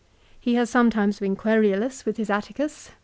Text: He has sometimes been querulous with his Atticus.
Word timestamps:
He 0.39 0.55
has 0.55 0.67
sometimes 0.67 1.19
been 1.19 1.35
querulous 1.35 2.05
with 2.07 2.17
his 2.17 2.31
Atticus. 2.31 2.89